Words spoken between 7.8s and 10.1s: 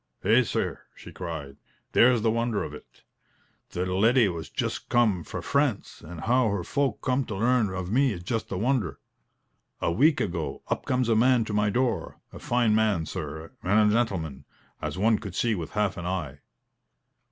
me is just a wonder. A